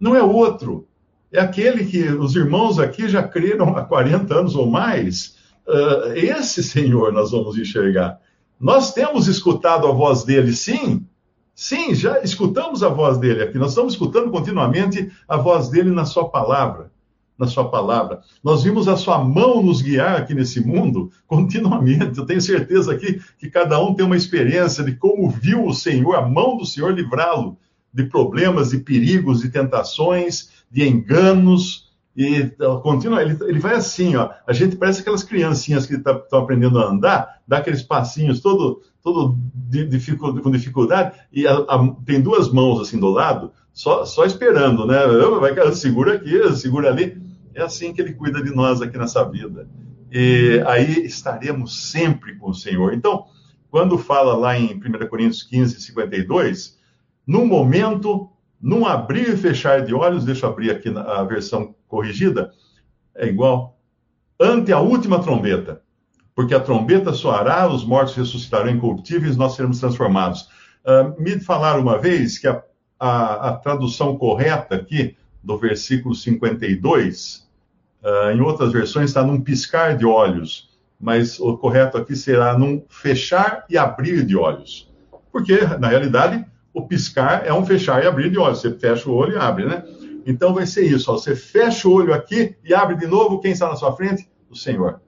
não 0.00 0.14
é 0.14 0.22
outro 0.22 0.88
é 1.34 1.40
aquele 1.40 1.84
que 1.84 2.00
os 2.04 2.36
irmãos 2.36 2.78
aqui 2.78 3.08
já 3.08 3.20
creram 3.20 3.76
há 3.76 3.82
40 3.82 4.32
anos 4.32 4.54
ou 4.54 4.70
mais. 4.70 5.34
Uh, 5.66 6.12
esse 6.14 6.62
Senhor 6.62 7.12
nós 7.12 7.32
vamos 7.32 7.58
enxergar. 7.58 8.20
Nós 8.58 8.94
temos 8.94 9.26
escutado 9.26 9.88
a 9.88 9.90
voz 9.90 10.22
dele, 10.22 10.52
sim. 10.52 11.04
Sim, 11.52 11.92
já 11.92 12.20
escutamos 12.22 12.84
a 12.84 12.88
voz 12.88 13.18
dele 13.18 13.42
aqui. 13.42 13.58
Nós 13.58 13.70
estamos 13.70 13.94
escutando 13.94 14.30
continuamente 14.30 15.10
a 15.28 15.36
voz 15.36 15.68
dele 15.68 15.90
na 15.90 16.04
sua 16.04 16.28
palavra. 16.28 16.92
Na 17.36 17.48
sua 17.48 17.68
palavra. 17.68 18.20
Nós 18.42 18.62
vimos 18.62 18.86
a 18.86 18.96
sua 18.96 19.18
mão 19.18 19.60
nos 19.60 19.82
guiar 19.82 20.20
aqui 20.20 20.34
nesse 20.34 20.64
mundo 20.64 21.10
continuamente. 21.26 22.16
Eu 22.16 22.26
tenho 22.26 22.40
certeza 22.40 22.92
aqui 22.92 23.20
que 23.38 23.50
cada 23.50 23.82
um 23.82 23.92
tem 23.92 24.06
uma 24.06 24.16
experiência 24.16 24.84
de 24.84 24.94
como 24.94 25.28
viu 25.28 25.66
o 25.66 25.74
Senhor, 25.74 26.14
a 26.14 26.22
mão 26.22 26.56
do 26.56 26.64
Senhor 26.64 26.92
livrá-lo 26.92 27.58
de 27.92 28.04
problemas, 28.04 28.70
de 28.70 28.78
perigos, 28.78 29.40
de 29.40 29.48
tentações, 29.48 30.53
de 30.74 30.88
enganos, 30.88 31.88
e 32.16 32.50
continua, 32.82 33.22
ele, 33.22 33.38
ele 33.42 33.60
vai 33.60 33.76
assim, 33.76 34.16
ó. 34.16 34.30
A 34.44 34.52
gente 34.52 34.74
parece 34.74 35.02
aquelas 35.02 35.22
criancinhas 35.22 35.86
que 35.86 35.94
estão 35.94 36.18
tá, 36.18 36.38
aprendendo 36.38 36.80
a 36.80 36.90
andar, 36.90 37.40
dá 37.46 37.58
aqueles 37.58 37.80
passinhos 37.80 38.40
todo, 38.40 38.82
todo 39.00 39.38
com 40.42 40.50
dificuldade, 40.50 41.16
e 41.32 41.46
a, 41.46 41.54
a, 41.54 41.94
tem 42.04 42.20
duas 42.20 42.52
mãos 42.52 42.80
assim 42.80 42.98
do 42.98 43.08
lado, 43.08 43.52
só, 43.72 44.04
só 44.04 44.24
esperando, 44.24 44.84
né? 44.84 44.98
Vai, 45.40 45.74
segura 45.74 46.14
aqui, 46.14 46.52
segura 46.56 46.88
ali. 46.88 47.22
É 47.54 47.62
assim 47.62 47.92
que 47.92 48.02
ele 48.02 48.12
cuida 48.12 48.42
de 48.42 48.52
nós 48.52 48.82
aqui 48.82 48.98
nessa 48.98 49.22
vida. 49.30 49.68
E 50.10 50.60
aí 50.66 51.06
estaremos 51.06 51.90
sempre 51.90 52.34
com 52.34 52.50
o 52.50 52.54
Senhor. 52.54 52.92
Então, 52.94 53.26
quando 53.70 53.96
fala 53.96 54.36
lá 54.36 54.58
em 54.58 54.74
1 54.74 55.08
Coríntios 55.08 55.44
15, 55.44 55.80
52, 55.80 56.76
no 57.24 57.46
momento 57.46 58.28
num 58.60 58.86
abrir 58.86 59.28
e 59.28 59.36
fechar 59.36 59.84
de 59.84 59.94
olhos, 59.94 60.24
deixa 60.24 60.46
eu 60.46 60.50
abrir 60.50 60.70
aqui 60.70 60.88
a 60.96 61.22
versão 61.24 61.74
corrigida, 61.86 62.52
é 63.14 63.26
igual, 63.26 63.78
ante 64.40 64.72
a 64.72 64.80
última 64.80 65.22
trombeta, 65.22 65.82
porque 66.34 66.54
a 66.54 66.60
trombeta 66.60 67.12
soará, 67.12 67.68
os 67.68 67.84
mortos 67.84 68.14
ressuscitarão 68.14 68.70
incorruptíveis, 68.70 69.36
nós 69.36 69.54
seremos 69.54 69.78
transformados. 69.78 70.48
Uh, 70.84 71.20
me 71.20 71.38
falaram 71.38 71.80
uma 71.80 71.98
vez 71.98 72.38
que 72.38 72.48
a, 72.48 72.62
a, 72.98 73.50
a, 73.50 73.52
tradução 73.56 74.16
correta 74.18 74.74
aqui, 74.74 75.16
do 75.42 75.56
versículo 75.58 76.14
52, 76.14 77.46
uh, 78.02 78.08
ah, 78.08 78.32
em 78.32 78.40
outras 78.40 78.72
versões 78.72 79.10
está 79.10 79.22
num 79.22 79.40
piscar 79.40 79.96
de 79.96 80.04
olhos, 80.04 80.70
mas 80.98 81.38
o 81.38 81.56
correto 81.56 81.98
aqui 81.98 82.16
será 82.16 82.58
num 82.58 82.82
fechar 82.88 83.64
e 83.68 83.76
abrir 83.76 84.24
de 84.24 84.36
olhos. 84.36 84.90
Porque, 85.30 85.60
na 85.78 85.88
realidade, 85.88 86.44
o 86.74 86.86
piscar 86.86 87.46
é 87.46 87.54
um 87.54 87.64
fechar 87.64 88.02
e 88.02 88.06
abrir 88.06 88.30
de 88.30 88.36
olhos. 88.36 88.60
Você 88.60 88.72
fecha 88.72 89.08
o 89.08 89.14
olho 89.14 89.34
e 89.34 89.38
abre, 89.38 89.64
né? 89.64 89.84
Então 90.26 90.52
vai 90.52 90.66
ser 90.66 90.84
isso. 90.84 91.10
Ó. 91.10 91.16
Você 91.16 91.36
fecha 91.36 91.88
o 91.88 91.92
olho 91.92 92.12
aqui 92.12 92.56
e 92.64 92.74
abre 92.74 92.96
de 92.96 93.06
novo. 93.06 93.40
Quem 93.40 93.52
está 93.52 93.68
na 93.68 93.76
sua 93.76 93.94
frente? 93.94 94.28
O 94.50 94.56
Senhor. 94.56 95.00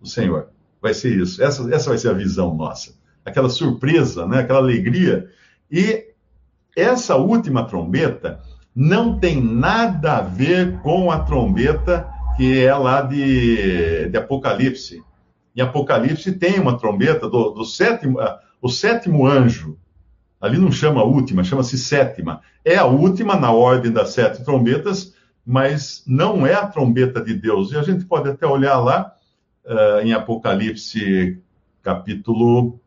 O 0.00 0.06
Senhor. 0.06 0.48
Vai 0.80 0.94
ser 0.94 1.14
isso. 1.14 1.42
Essa, 1.42 1.62
essa 1.72 1.90
vai 1.90 1.98
ser 1.98 2.08
a 2.08 2.14
visão 2.14 2.54
nossa. 2.54 2.94
Aquela 3.24 3.50
surpresa, 3.50 4.26
né? 4.26 4.40
aquela 4.40 4.58
alegria. 4.58 5.28
E 5.70 6.06
essa 6.74 7.16
última 7.16 7.66
trombeta 7.66 8.40
não 8.74 9.18
tem 9.18 9.40
nada 9.40 10.16
a 10.16 10.22
ver 10.22 10.80
com 10.80 11.10
a 11.10 11.20
trombeta 11.20 12.08
que 12.36 12.64
é 12.64 12.74
lá 12.74 13.02
de, 13.02 14.08
de 14.08 14.16
Apocalipse. 14.16 15.02
Em 15.54 15.60
Apocalipse 15.60 16.32
tem 16.32 16.58
uma 16.58 16.78
trombeta 16.78 17.28
do, 17.28 17.50
do 17.50 17.64
sétimo, 17.66 18.18
uh, 18.18 18.38
o 18.60 18.70
sétimo 18.70 19.26
anjo. 19.26 19.78
Ali 20.42 20.58
não 20.58 20.72
chama 20.72 21.04
última, 21.04 21.44
chama-se 21.44 21.78
sétima. 21.78 22.40
É 22.64 22.76
a 22.76 22.84
última 22.84 23.36
na 23.36 23.52
ordem 23.52 23.92
das 23.92 24.10
sete 24.10 24.44
trombetas, 24.44 25.14
mas 25.46 26.02
não 26.04 26.44
é 26.44 26.52
a 26.52 26.66
trombeta 26.66 27.20
de 27.20 27.32
Deus. 27.32 27.70
E 27.70 27.76
a 27.78 27.82
gente 27.84 28.04
pode 28.04 28.28
até 28.28 28.44
olhar 28.44 28.80
lá 28.80 29.14
uh, 29.64 30.04
em 30.04 30.12
Apocalipse, 30.12 31.40
capítulo 31.80 32.80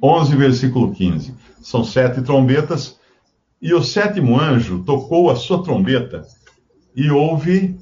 11, 0.00 0.36
versículo 0.36 0.92
15. 0.92 1.34
São 1.60 1.82
sete 1.82 2.22
trombetas, 2.22 3.00
e 3.60 3.74
o 3.74 3.82
sétimo 3.82 4.40
anjo 4.40 4.84
tocou 4.84 5.30
a 5.30 5.36
sua 5.36 5.64
trombeta, 5.64 6.22
e 6.94 7.10
houve, 7.10 7.76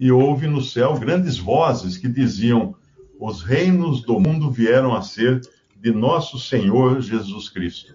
e 0.00 0.10
houve 0.10 0.46
no 0.46 0.62
céu 0.62 0.98
grandes 0.98 1.36
vozes 1.36 1.98
que 1.98 2.08
diziam: 2.08 2.74
Os 3.20 3.42
reinos 3.42 4.02
do 4.02 4.18
mundo 4.18 4.50
vieram 4.50 4.94
a 4.94 5.02
ser 5.02 5.42
de 5.76 5.92
nosso 5.92 6.38
Senhor 6.38 7.00
Jesus 7.00 7.48
Cristo, 7.48 7.94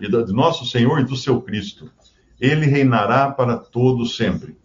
e 0.00 0.08
de 0.08 0.32
nosso 0.32 0.66
Senhor 0.66 1.00
e 1.00 1.04
do 1.04 1.16
seu 1.16 1.40
Cristo. 1.40 1.90
Ele 2.40 2.66
reinará 2.66 3.30
para 3.30 3.56
todo 3.56 4.04
sempre. 4.06 4.56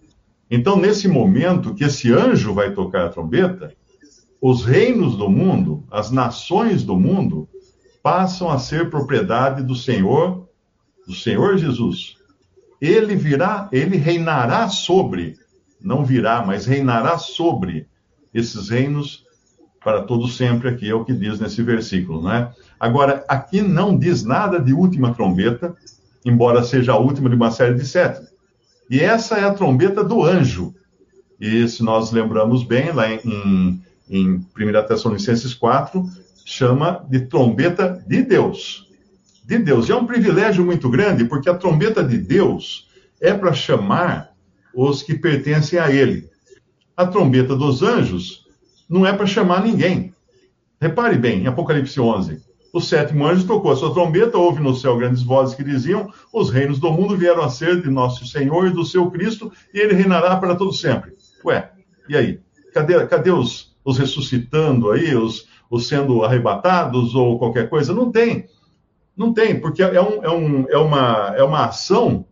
Então, 0.50 0.76
nesse 0.76 1.08
momento 1.08 1.74
que 1.74 1.86
esse 1.86 2.12
anjo 2.12 2.54
vai 2.54 2.74
tocar 2.74 3.06
a 3.06 3.10
trombeta, 3.10 3.74
os 4.42 4.66
reinos 4.66 5.16
do 5.16 5.30
mundo, 5.30 5.86
as 5.90 6.12
nações 6.12 6.84
do 6.84 6.98
mundo, 6.98 7.48
passam 8.04 8.50
a 8.50 8.58
ser 8.58 8.90
propriedade 8.90 9.64
do 9.64 9.76
Senhor, 9.76 10.50
do 11.08 11.14
Senhor 11.14 11.58
Jesus. 11.58 12.18
Ele 12.82 13.16
virá, 13.16 13.70
ele 13.72 13.96
reinará 13.96 14.68
sobre, 14.68 15.38
não 15.80 16.04
virá, 16.04 16.44
mas 16.46 16.66
reinará 16.66 17.18
sobre 17.18 17.88
esses 18.34 18.70
reinos 18.70 19.24
para 19.84 20.04
todo 20.04 20.28
sempre, 20.28 20.70
aqui 20.70 20.90
é 20.90 20.94
o 20.94 21.04
que 21.04 21.14
diz 21.14 21.40
nesse 21.40 21.62
versículo, 21.64 22.24
né? 22.24 22.52
Agora, 22.80 23.26
aqui 23.28 23.62
não 23.62 23.98
diz 23.98 24.24
nada 24.24 24.60
de 24.60 24.74
última 24.74 25.14
trombeta, 25.14 25.76
embora 26.24 26.64
seja 26.64 26.94
a 26.94 27.00
última 27.00 27.30
de 27.30 27.36
uma 27.36 27.52
série 27.52 27.74
de 27.74 27.86
sete. 27.86 28.22
E 28.90 29.00
essa 29.00 29.38
é 29.38 29.44
a 29.44 29.54
trombeta 29.54 30.04
do 30.04 30.24
anjo. 30.24 30.74
E 31.40 31.68
se 31.68 31.82
nós 31.82 32.12
lembramos 32.12 32.64
bem, 32.64 32.92
lá 32.92 33.12
em, 33.12 33.82
em 34.08 34.36
1 34.36 34.46
Tessalonicenses 34.88 35.56
4, 35.56 36.08
chama 36.46 37.04
de 37.10 37.22
trombeta 37.22 38.04
de 38.08 38.22
Deus. 38.22 38.88
De 39.44 39.58
Deus. 39.58 39.90
E 39.90 39.92
é 39.92 39.96
um 39.96 40.06
privilégio 40.06 40.64
muito 40.64 40.90
grande, 40.90 41.26
porque 41.26 41.50
a 41.50 41.56
trombeta 41.56 42.04
de 42.04 42.20
Deus 42.20 42.88
é 43.20 43.34
para 43.34 43.54
chamar 43.54 44.32
os 44.76 45.02
que 45.02 45.16
pertencem 45.16 45.80
a 45.80 45.90
Ele. 45.90 46.30
A 46.96 47.08
trombeta 47.08 47.56
dos 47.56 47.82
anjos 47.82 48.46
não 48.92 49.06
é 49.06 49.14
para 49.14 49.26
chamar 49.26 49.64
ninguém. 49.64 50.14
Repare 50.80 51.18
bem, 51.18 51.44
em 51.44 51.48
Apocalipse 51.48 51.98
11, 51.98 52.44
o 52.74 52.82
sétimo 52.82 53.26
anjo 53.26 53.48
tocou 53.48 53.72
a 53.72 53.76
sua 53.76 53.94
trombeta, 53.94 54.38
houve 54.38 54.62
no 54.62 54.76
céu 54.76 54.98
grandes 54.98 55.24
vozes 55.24 55.56
que 55.56 55.64
diziam: 55.64 56.12
Os 56.34 56.50
reinos 56.50 56.78
do 56.78 56.92
mundo 56.92 57.16
vieram 57.16 57.42
a 57.42 57.50
ser 57.50 57.82
de 57.82 57.90
nosso 57.90 58.28
Senhor 58.28 58.68
e 58.68 58.72
do 58.72 58.84
seu 58.84 59.10
Cristo, 59.10 59.50
e 59.74 59.80
ele 59.80 59.94
reinará 59.94 60.36
para 60.36 60.56
todo 60.56 60.74
sempre. 60.74 61.14
Ué, 61.46 61.72
e 62.10 62.18
aí? 62.18 62.42
Cadê, 62.74 63.06
cadê 63.08 63.32
os, 63.32 63.74
os 63.84 63.98
ressuscitando 63.98 64.92
aí, 64.92 65.16
os, 65.16 65.48
os 65.70 65.88
sendo 65.88 66.24
arrebatados 66.26 67.16
ou 67.16 67.40
qualquer 67.40 67.70
coisa? 67.70 67.94
Não 67.94 68.12
tem. 68.12 68.46
Não 69.16 69.34
tem, 69.34 69.60
porque 69.60 69.84
é, 69.84 70.02
um, 70.02 70.24
é, 70.24 70.30
um, 70.30 70.66
é, 70.70 70.78
uma, 70.78 71.34
é 71.38 71.44
uma 71.44 71.66
ação 71.66 72.26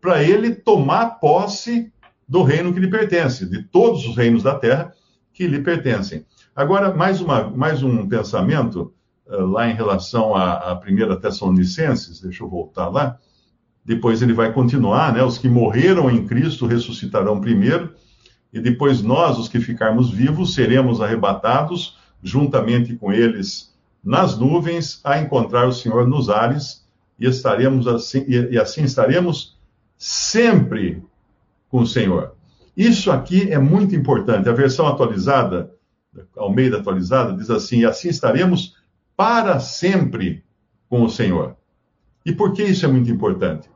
para 0.00 0.22
ele 0.22 0.54
tomar 0.54 1.18
posse 1.20 1.92
do 2.28 2.42
reino 2.42 2.72
que 2.72 2.80
lhe 2.80 2.90
pertence, 2.90 3.48
de 3.48 3.62
todos 3.62 4.06
os 4.06 4.16
reinos 4.16 4.42
da 4.42 4.54
terra 4.54 4.92
que 5.34 5.46
lhe 5.46 5.60
pertencem. 5.60 6.24
Agora, 6.54 6.94
mais, 6.94 7.20
uma, 7.20 7.50
mais 7.50 7.82
um 7.82 8.08
pensamento 8.08 8.94
uh, 9.26 9.44
lá 9.44 9.68
em 9.68 9.74
relação 9.74 10.34
à, 10.34 10.70
à 10.70 10.76
primeira 10.76 11.20
Tessalonicenses, 11.20 12.20
deixa 12.20 12.44
eu 12.44 12.48
voltar 12.48 12.88
lá. 12.88 13.18
Depois 13.84 14.22
ele 14.22 14.32
vai 14.32 14.52
continuar, 14.52 15.12
né? 15.12 15.22
Os 15.22 15.36
que 15.36 15.48
morreram 15.48 16.08
em 16.08 16.26
Cristo 16.26 16.66
ressuscitarão 16.66 17.40
primeiro, 17.40 17.92
e 18.52 18.60
depois 18.60 19.02
nós, 19.02 19.36
os 19.36 19.48
que 19.48 19.60
ficarmos 19.60 20.10
vivos, 20.10 20.54
seremos 20.54 21.00
arrebatados 21.00 21.98
juntamente 22.22 22.94
com 22.94 23.12
eles 23.12 23.74
nas 24.02 24.38
nuvens 24.38 25.00
a 25.02 25.18
encontrar 25.18 25.66
o 25.66 25.72
Senhor 25.72 26.06
nos 26.06 26.30
ares 26.30 26.86
e 27.18 27.26
estaremos 27.26 27.86
assim 27.86 28.24
e, 28.28 28.52
e 28.52 28.58
assim 28.58 28.84
estaremos 28.84 29.58
sempre 29.98 31.02
com 31.68 31.80
o 31.80 31.86
Senhor. 31.86 32.33
Isso 32.76 33.10
aqui 33.10 33.52
é 33.52 33.58
muito 33.58 33.94
importante. 33.94 34.48
A 34.48 34.52
versão 34.52 34.86
atualizada, 34.86 35.72
Almeida 36.36 36.78
atualizada, 36.78 37.32
diz 37.32 37.50
assim: 37.50 37.80
e 37.80 37.84
assim 37.84 38.08
estaremos 38.08 38.76
para 39.16 39.60
sempre 39.60 40.44
com 40.88 41.02
o 41.02 41.10
Senhor. 41.10 41.56
E 42.24 42.32
por 42.32 42.52
que 42.52 42.62
isso 42.62 42.84
é 42.84 42.88
muito 42.88 43.10
importante? 43.10 43.68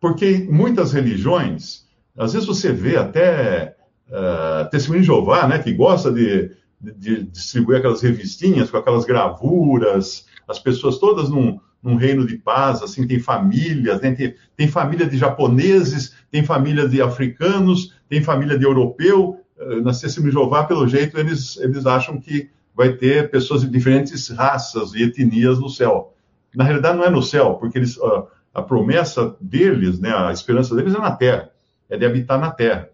Porque 0.00 0.48
muitas 0.50 0.92
religiões, 0.92 1.86
às 2.16 2.32
vezes 2.32 2.48
você 2.48 2.72
vê 2.72 2.96
até 2.96 3.76
uh, 4.08 4.68
Testemunho 4.70 5.02
de 5.02 5.06
Jeová, 5.06 5.46
né, 5.46 5.58
que 5.58 5.72
gosta 5.72 6.10
de, 6.10 6.50
de, 6.80 6.92
de, 6.92 7.22
distribuir 7.24 7.78
aquelas 7.78 8.02
revistinhas 8.02 8.70
com 8.70 8.78
aquelas 8.78 9.04
gravuras, 9.04 10.26
as 10.48 10.58
pessoas 10.58 10.98
todas 10.98 11.28
num, 11.28 11.60
num 11.82 11.96
reino 11.96 12.26
de 12.26 12.36
paz, 12.36 12.82
assim, 12.82 13.06
tem 13.06 13.18
famílias, 13.18 14.00
né? 14.00 14.12
tem, 14.12 14.34
tem 14.56 14.68
família 14.68 15.06
de 15.06 15.16
japoneses, 15.16 16.14
tem 16.30 16.44
família 16.44 16.88
de 16.88 17.02
africanos, 17.02 17.94
tem 18.12 18.22
família 18.22 18.58
de 18.58 18.64
europeu. 18.66 19.40
Uh, 19.58 19.80
na 19.80 19.92
Jeová, 19.92 20.64
pelo 20.64 20.86
jeito, 20.86 21.18
eles, 21.18 21.56
eles 21.56 21.86
acham 21.86 22.20
que 22.20 22.50
vai 22.76 22.92
ter 22.92 23.30
pessoas 23.30 23.62
de 23.62 23.68
diferentes 23.70 24.28
raças 24.28 24.92
e 24.92 25.02
etnias 25.02 25.58
no 25.58 25.70
céu. 25.70 26.12
Na 26.54 26.62
realidade, 26.62 26.98
não 26.98 27.04
é 27.06 27.08
no 27.08 27.22
céu, 27.22 27.54
porque 27.54 27.78
eles, 27.78 27.96
uh, 27.96 28.26
a 28.52 28.60
promessa 28.60 29.34
deles, 29.40 29.98
né, 29.98 30.14
a 30.14 30.30
esperança 30.30 30.76
deles 30.76 30.94
é 30.94 30.98
na 30.98 31.12
terra, 31.12 31.52
é 31.88 31.96
de 31.96 32.04
habitar 32.04 32.38
na 32.38 32.50
terra. 32.50 32.90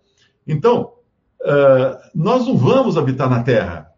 Então, 0.46 0.92
uh, 1.40 1.98
nós 2.14 2.46
não 2.46 2.56
vamos 2.56 2.96
habitar 2.96 3.28
na 3.28 3.42
terra. 3.42 3.90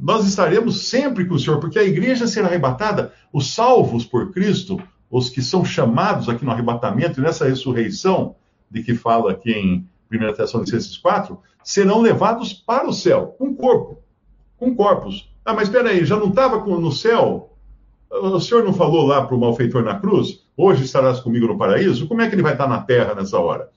Nós 0.00 0.26
estaremos 0.26 0.86
sempre 0.86 1.26
com 1.26 1.34
o 1.34 1.38
Senhor, 1.38 1.60
porque 1.60 1.78
a 1.78 1.84
igreja 1.84 2.26
será 2.26 2.46
arrebatada, 2.46 3.12
os 3.30 3.52
salvos 3.52 4.06
por 4.06 4.32
Cristo, 4.32 4.80
os 5.10 5.28
que 5.28 5.42
são 5.42 5.62
chamados 5.62 6.26
aqui 6.26 6.42
no 6.42 6.50
arrebatamento 6.50 7.20
e 7.20 7.22
nessa 7.22 7.46
ressurreição, 7.46 8.36
de 8.70 8.82
que 8.82 8.94
fala 8.94 9.30
aqui 9.30 9.52
em 9.52 9.93
1 10.16 10.32
Tessalonicenses 10.34 10.96
4, 10.98 11.38
serão 11.62 12.00
levados 12.00 12.52
para 12.52 12.88
o 12.88 12.92
céu, 12.92 13.34
com 13.38 13.54
corpo, 13.54 14.02
com 14.56 14.74
corpos. 14.74 15.32
Ah, 15.44 15.52
mas 15.52 15.68
espera 15.68 15.90
aí, 15.90 16.04
já 16.04 16.16
não 16.16 16.28
estava 16.28 16.58
no 16.64 16.92
céu? 16.92 17.50
O 18.10 18.38
senhor 18.40 18.62
não 18.64 18.72
falou 18.72 19.06
lá 19.06 19.26
para 19.26 19.34
o 19.34 19.40
malfeitor 19.40 19.82
na 19.82 19.98
cruz? 19.98 20.44
Hoje 20.56 20.84
estarás 20.84 21.20
comigo 21.20 21.46
no 21.46 21.58
paraíso? 21.58 22.06
Como 22.06 22.20
é 22.20 22.28
que 22.28 22.34
ele 22.34 22.42
vai 22.42 22.52
estar 22.52 22.68
na 22.68 22.80
terra 22.80 23.14
nessa 23.14 23.38
hora? 23.38 23.68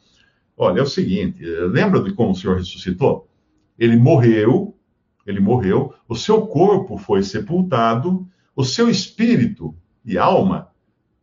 Olha, 0.56 0.80
é 0.80 0.84
o 0.84 0.88
seguinte, 0.88 1.44
lembra 1.44 2.02
de 2.02 2.14
como 2.14 2.32
o 2.32 2.36
Senhor 2.36 2.58
ressuscitou? 2.58 3.28
Ele 3.78 3.96
morreu, 3.96 4.76
ele 5.26 5.40
morreu, 5.40 5.94
o 6.08 6.16
seu 6.16 6.48
corpo 6.48 6.98
foi 6.98 7.22
sepultado, 7.22 8.28
o 8.56 8.64
seu 8.64 8.90
espírito 8.90 9.76
e 10.06 10.18
alma 10.18 10.70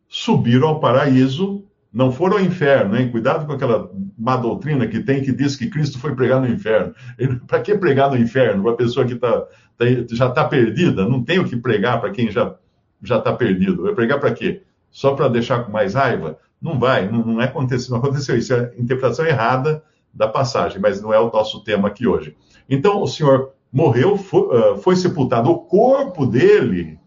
subiram 0.07 0.69
ao 0.69 0.79
paraíso, 0.79 1.65
não 1.95 2.11
foram 2.11 2.35
ao 2.35 2.43
inferno, 2.43 2.97
hein? 2.97 3.09
Cuidado 3.09 3.45
com 3.45 3.53
aquela 3.53 3.89
má 4.17 4.35
doutrina 4.35 4.85
que 4.85 4.99
tem 4.99 5.23
que 5.23 5.31
diz 5.31 5.55
que 5.55 5.69
Cristo 5.69 5.97
foi 5.97 6.13
pregar 6.13 6.41
no 6.41 6.47
inferno. 6.47 6.93
Para 7.47 7.61
que 7.61 7.73
pregar 7.73 8.11
no 8.11 8.17
inferno? 8.17 8.63
Para 8.63 8.73
a 8.73 8.75
pessoa 8.75 9.05
que 9.05 9.15
tá, 9.15 9.47
tá 9.77 9.85
já 10.11 10.27
está 10.27 10.43
perdida? 10.43 11.07
Não 11.07 11.23
tem 11.23 11.39
o 11.39 11.45
que 11.45 11.55
pregar 11.55 12.01
para 12.01 12.11
quem 12.11 12.29
já 12.29 12.53
já 13.01 13.17
está 13.17 13.31
perdido. 13.31 13.83
Vai 13.83 13.95
pregar 13.95 14.19
para 14.19 14.33
quê? 14.33 14.63
Só 14.91 15.15
para 15.15 15.29
deixar 15.29 15.63
com 15.63 15.71
mais 15.71 15.93
raiva? 15.93 16.37
Não 16.61 16.77
vai, 16.77 17.09
não, 17.09 17.25
não, 17.25 17.41
é 17.41 17.45
aconteceu, 17.45 17.91
não 17.91 17.99
aconteceu 17.99 18.37
isso. 18.37 18.53
É 18.53 18.73
a 18.77 18.81
interpretação 18.81 19.25
errada 19.25 19.81
da 20.13 20.27
passagem, 20.27 20.81
mas 20.81 21.01
não 21.01 21.13
é 21.13 21.19
o 21.19 21.31
nosso 21.31 21.63
tema 21.63 21.87
aqui 21.87 22.05
hoje. 22.05 22.35
Então, 22.69 23.01
o 23.01 23.07
Senhor 23.07 23.53
morreu, 23.71 24.17
foi, 24.17 24.77
foi 24.79 24.95
sepultado. 24.97 25.49
O 25.49 25.59
corpo 25.59 26.25
dele, 26.25 26.99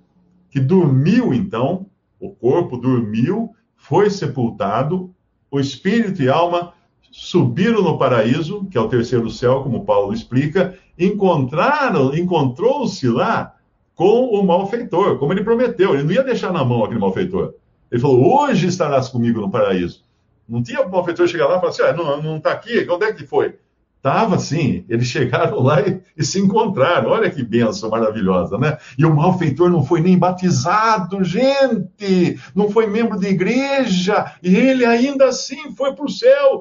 que 0.50 0.60
dormiu 0.60 1.34
então, 1.34 1.84
o 2.18 2.30
corpo 2.30 2.78
dormiu, 2.78 3.54
foi 3.78 4.10
sepultado, 4.10 5.14
o 5.50 5.58
espírito 5.58 6.20
e 6.20 6.28
alma 6.28 6.74
subiram 7.10 7.82
no 7.82 7.96
paraíso, 7.96 8.66
que 8.70 8.76
é 8.76 8.80
o 8.80 8.88
terceiro 8.88 9.30
céu, 9.30 9.62
como 9.62 9.86
Paulo 9.86 10.12
explica, 10.12 10.78
encontraram, 10.98 12.14
encontrou-se 12.14 13.08
lá 13.08 13.54
com 13.94 14.26
o 14.26 14.44
malfeitor, 14.44 15.18
como 15.18 15.32
ele 15.32 15.42
prometeu. 15.42 15.94
Ele 15.94 16.02
não 16.02 16.12
ia 16.12 16.22
deixar 16.22 16.52
na 16.52 16.64
mão 16.64 16.84
aquele 16.84 17.00
malfeitor. 17.00 17.54
Ele 17.90 18.00
falou: 18.00 18.42
Hoje 18.42 18.66
estarás 18.66 19.08
comigo 19.08 19.40
no 19.40 19.50
paraíso. 19.50 20.04
Não 20.46 20.62
tinha 20.62 20.82
o 20.82 20.90
malfeitor 20.90 21.26
chegar 21.26 21.46
lá 21.46 21.56
e 21.56 21.60
falar 21.60 21.70
assim: 21.70 21.82
ah, 21.82 21.92
não, 21.92 22.22
não 22.22 22.36
está 22.36 22.52
aqui, 22.52 22.86
onde 22.90 23.06
é 23.06 23.12
que 23.12 23.26
foi? 23.26 23.56
Estava 23.98 24.38
sim, 24.38 24.84
eles 24.88 25.08
chegaram 25.08 25.60
lá 25.60 25.80
e, 25.80 26.00
e, 26.16 26.24
se 26.24 26.38
encontraram. 26.38 27.10
Olha 27.10 27.28
que 27.28 27.42
benção 27.42 27.90
maravilhosa, 27.90 28.56
né? 28.56 28.78
E 28.96 29.04
o 29.04 29.14
malfeitor 29.14 29.68
não 29.68 29.84
foi 29.84 30.00
nem 30.00 30.16
batizado, 30.16 31.24
gente, 31.24 32.38
não 32.54 32.70
foi 32.70 32.86
membro 32.86 33.18
de 33.18 33.26
igreja, 33.26 34.32
e 34.40 34.54
ele 34.54 34.86
ainda 34.86 35.26
assim 35.26 35.74
foi 35.74 35.94
para 35.94 36.04
o 36.04 36.08
céu. 36.08 36.60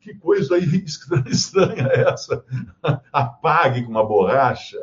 que 0.00 0.12
coisa 0.14 0.58
estranha 1.30 1.88
é 1.92 2.10
essa? 2.12 2.44
Apague 3.12 3.84
com 3.84 3.90
uma 3.92 4.04
borracha 4.04 4.78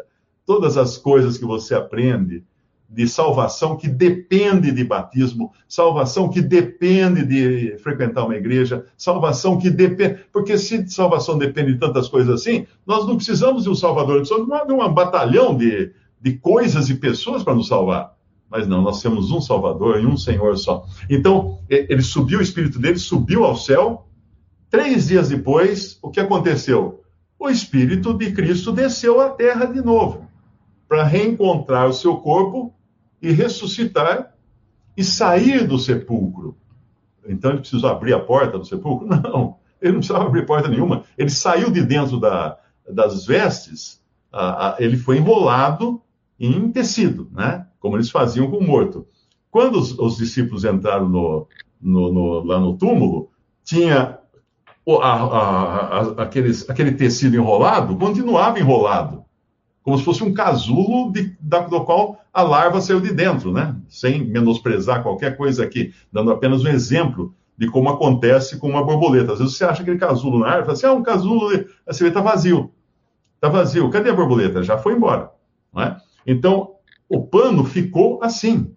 todas 0.45 0.77
as 0.77 0.97
coisas 0.97 1.37
que 1.37 1.45
você 1.45 1.75
aprende 1.75 2.43
de 2.89 3.07
salvação 3.07 3.77
que 3.77 3.87
depende 3.87 4.71
de 4.71 4.83
batismo, 4.83 5.53
salvação 5.67 6.27
que 6.27 6.41
depende 6.41 7.23
de 7.23 7.77
frequentar 7.77 8.25
uma 8.25 8.35
igreja, 8.35 8.83
salvação 8.97 9.59
que 9.59 9.69
depende. 9.69 10.21
Porque 10.33 10.57
se 10.57 10.89
salvação 10.89 11.37
depende 11.37 11.73
de 11.73 11.79
tantas 11.79 12.09
coisas 12.09 12.41
assim, 12.41 12.65
nós 12.87 13.05
não 13.05 13.15
precisamos 13.15 13.63
de 13.63 13.69
um 13.69 13.75
Salvador, 13.75 14.17
precisamos 14.17 14.47
de 14.65 14.73
um 14.73 14.93
batalhão 14.93 15.55
de, 15.55 15.91
de 16.19 16.33
coisas 16.37 16.89
e 16.89 16.95
pessoas 16.95 17.43
para 17.43 17.53
nos 17.53 17.67
salvar. 17.67 18.17
Mas 18.49 18.67
não, 18.67 18.81
nós 18.81 18.99
temos 18.99 19.29
um 19.29 19.39
Salvador 19.39 20.01
e 20.01 20.07
um 20.07 20.17
Senhor 20.17 20.57
só. 20.57 20.83
Então, 21.07 21.59
ele 21.69 22.01
subiu, 22.01 22.39
o 22.39 22.41
Espírito 22.41 22.79
dele 22.79 22.97
subiu 22.97 23.43
ao 23.45 23.55
céu. 23.55 24.07
Três 24.71 25.07
dias 25.07 25.29
depois, 25.29 25.99
o 26.01 26.09
que 26.09 26.19
aconteceu? 26.19 27.03
O 27.37 27.47
Espírito 27.47 28.15
de 28.15 28.31
Cristo 28.31 28.71
desceu 28.71 29.21
à 29.21 29.29
terra 29.29 29.65
de 29.65 29.81
novo, 29.81 30.27
para 30.87 31.03
reencontrar 31.03 31.87
o 31.87 31.93
seu 31.93 32.17
corpo 32.17 32.73
e 33.21 33.31
ressuscitar 33.31 34.33
e 34.95 35.03
sair 35.03 35.67
do 35.67 35.77
sepulcro. 35.77 36.57
Então 37.27 37.51
ele 37.51 37.59
precisou 37.59 37.89
abrir 37.89 38.13
a 38.13 38.19
porta 38.19 38.57
do 38.57 38.65
sepulcro? 38.65 39.07
Não, 39.07 39.57
ele 39.81 39.93
não 39.93 39.99
precisava 39.99 40.25
abrir 40.25 40.45
porta 40.45 40.67
nenhuma. 40.67 41.03
Ele 41.17 41.29
saiu 41.29 41.69
de 41.71 41.81
dentro 41.81 42.19
da, 42.19 42.57
das 42.89 43.25
vestes, 43.25 44.01
a, 44.31 44.71
a, 44.71 44.75
ele 44.77 44.97
foi 44.97 45.17
enrolado 45.17 46.01
em 46.37 46.69
tecido, 46.69 47.29
né? 47.31 47.65
como 47.79 47.95
eles 47.95 48.09
faziam 48.09 48.49
com 48.51 48.57
o 48.57 48.67
morto. 48.67 49.07
Quando 49.49 49.79
os, 49.79 49.97
os 49.97 50.17
discípulos 50.17 50.65
entraram 50.65 51.07
no, 51.07 51.47
no, 51.81 52.11
no, 52.11 52.43
lá 52.43 52.59
no 52.59 52.77
túmulo, 52.77 53.29
tinha 53.63 54.19
aqueles, 56.17 56.69
aquele 56.69 56.91
tecido 56.91 57.35
enrolado, 57.37 57.95
continuava 57.95 58.59
enrolado 58.59 59.23
como 59.89 59.97
se 59.97 60.03
fosse 60.03 60.23
um 60.23 60.33
casulo 60.33 61.11
de, 61.11 61.35
da, 61.39 61.61
do 61.61 61.83
qual 61.83 62.21
a 62.33 62.41
larva 62.41 62.81
saiu 62.81 62.99
de 62.99 63.13
dentro, 63.13 63.51
né? 63.51 63.75
Sem 63.87 64.25
menosprezar 64.25 65.03
qualquer 65.03 65.35
coisa 65.35 65.63
aqui, 65.63 65.93
dando 66.11 66.31
apenas 66.31 66.63
um 66.63 66.67
exemplo 66.67 67.33
de 67.57 67.67
como 67.67 67.89
acontece 67.89 68.57
com 68.57 68.69
uma 68.69 68.83
borboleta. 68.83 69.33
Às 69.33 69.39
vezes 69.39 69.55
você 69.55 69.65
acha 69.65 69.81
aquele 69.81 69.97
casulo 69.97 70.39
na 70.39 70.45
árvore, 70.45 70.65
fala 70.65 70.73
assim, 70.73 70.85
ah, 70.87 70.93
um 70.93 71.03
casulo, 71.03 71.49
aí 71.49 71.65
você 71.87 72.03
vê, 72.03 72.11
tá 72.11 72.21
vazio. 72.21 72.71
Tá 73.41 73.49
vazio. 73.49 73.89
Cadê 73.89 74.09
a 74.09 74.13
borboleta? 74.13 74.63
Já 74.63 74.77
foi 74.77 74.93
embora. 74.93 75.31
Não 75.73 75.83
é? 75.83 75.97
Então, 76.25 76.75
o 77.07 77.25
pano 77.25 77.63
ficou 77.63 78.19
assim, 78.23 78.73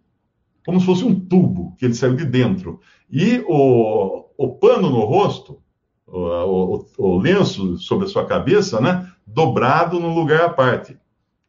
como 0.65 0.81
se 0.81 0.87
fosse 0.87 1.05
um 1.05 1.15
tubo 1.15 1.75
que 1.77 1.85
ele 1.85 1.95
saiu 1.95 2.17
de 2.17 2.25
dentro. 2.25 2.81
E 3.11 3.45
o, 3.47 4.27
o 4.37 4.49
pano 4.57 4.91
no 4.91 5.01
rosto, 5.01 5.61
o, 6.07 6.19
o, 6.19 6.87
o 6.99 7.19
lenço 7.19 7.77
sobre 7.79 8.07
a 8.07 8.09
sua 8.09 8.27
cabeça, 8.27 8.81
né? 8.81 9.13
dobrado 9.27 9.99
num 9.99 10.15
lugar 10.15 10.43
à 10.43 10.49
parte. 10.49 10.97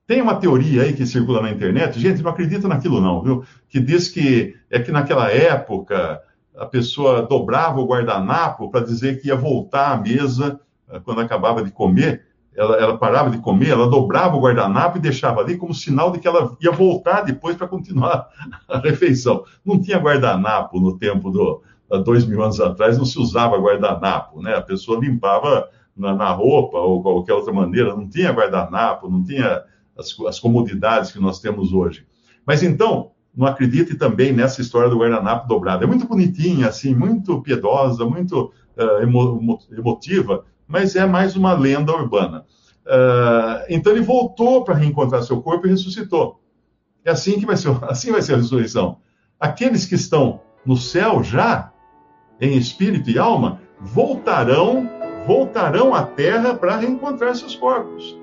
Tem 0.06 0.22
uma 0.22 0.36
teoria 0.36 0.84
aí 0.84 0.94
que 0.94 1.06
circula 1.06 1.42
na 1.42 1.52
internet, 1.52 1.98
gente, 1.98 2.22
não 2.22 2.32
acredita 2.32 2.68
naquilo 2.68 3.00
não, 3.00 3.22
viu? 3.22 3.44
Que 3.70 3.80
diz 3.80 4.10
que 4.10 4.54
é 4.70 4.80
que 4.80 4.92
naquela 4.92 5.32
época 5.32 6.22
a 6.58 6.66
pessoa 6.66 7.22
dobrava 7.22 7.80
o 7.80 7.86
guardanapo 7.86 8.70
para 8.70 8.86
dizer 8.86 9.22
que 9.22 9.30
ia 9.30 9.36
voltar 9.36 9.94
à 9.94 9.98
mesa 9.98 10.60
eh, 10.90 11.00
quando 11.00 11.22
acabava 11.22 11.64
de 11.64 11.72
comer. 11.72 12.26
Ela, 12.56 12.76
ela, 12.78 12.98
parava 12.98 13.32
de 13.32 13.40
comer, 13.40 13.70
ela 13.70 13.90
dobrava 13.90 14.36
o 14.36 14.42
guardanapo 14.42 14.98
e 14.98 15.02
deixava 15.02 15.42
ali 15.42 15.58
como 15.58 15.74
sinal 15.74 16.12
de 16.12 16.20
que 16.20 16.28
ela 16.28 16.56
ia 16.62 16.72
voltar 16.72 17.22
depois 17.22 17.56
para 17.56 17.68
continuar 17.68 18.28
a 18.70 18.78
refeição. 18.78 19.44
Não 19.66 19.82
tinha 19.82 19.98
guardanapo 19.98 20.80
no 20.80 20.98
tempo 20.98 21.32
do 21.32 21.64
há 21.92 21.98
dois 21.98 22.26
mil 22.26 22.44
anos 22.44 22.60
atrás, 22.60 22.98
não 22.98 23.06
se 23.06 23.18
usava 23.18 23.58
guardanapo, 23.58 24.42
né? 24.42 24.56
A 24.56 24.62
pessoa 24.62 25.00
limpava 25.00 25.68
na, 25.96 26.14
na 26.14 26.32
roupa 26.32 26.78
ou 26.78 27.02
qualquer 27.02 27.34
outra 27.34 27.54
maneira, 27.54 27.96
não 27.96 28.08
tinha 28.08 28.32
guardanapo, 28.32 29.10
não 29.10 29.24
tinha 29.24 29.64
as, 29.98 30.16
as 30.28 30.40
comodidades 30.40 31.12
que 31.12 31.20
nós 31.20 31.40
temos 31.40 31.74
hoje. 31.74 32.06
Mas 32.46 32.64
então, 32.64 33.12
não 33.36 33.48
acredite 33.48 33.96
também 33.96 34.32
nessa 34.32 34.62
história 34.62 34.90
do 34.90 34.98
guardanapo 34.98 35.48
dobrado. 35.48 35.84
É 35.84 35.88
muito 35.88 36.08
bonitinha, 36.08 36.68
assim, 36.68 36.94
muito 36.94 37.42
piedosa, 37.42 38.06
muito 38.06 38.52
uh, 38.78 39.02
emo, 39.02 39.60
emotiva, 39.72 40.46
mas 40.68 40.96
é 40.96 41.06
mais 41.06 41.36
uma 41.36 41.54
lenda 41.54 41.92
urbana. 41.92 42.46
Uh, 42.86 43.66
então 43.70 43.92
ele 43.94 44.02
voltou 44.02 44.64
para 44.64 44.76
reencontrar 44.76 45.24
seu 45.24 45.42
corpo 45.42 45.66
e 45.66 45.70
ressuscitou. 45.70 46.42
É 47.04 47.12
assim 47.12 47.40
que 47.40 47.46
vai 47.46 47.58
ser, 47.58 47.76
assim 47.84 48.12
vai 48.12 48.22
ser 48.22 48.34
a 48.34 48.38
ressurreição. 48.38 48.98
Aqueles 49.40 49.86
que 49.86 49.96
estão 49.96 50.42
no 50.66 50.78
céu 50.78 51.24
já, 51.24 51.72
em 52.40 52.56
espírito 52.56 53.10
e 53.10 53.18
alma, 53.18 53.60
voltarão, 53.80 54.90
voltarão 55.26 55.94
à 55.94 56.04
terra 56.04 56.54
para 56.54 56.78
reencontrar 56.78 57.36
seus 57.36 57.56
corpos. 57.56 58.23